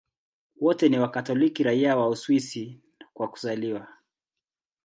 [0.59, 2.79] Wote ni Wakatoliki raia wa Uswisi
[3.13, 3.87] kwa kuzaliwa.